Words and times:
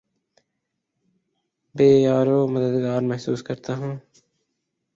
بے 1.75 1.87
یارومددگار 2.01 3.01
محسوس 3.01 3.41
کرتا 3.43 3.73
ہوں 3.77 3.93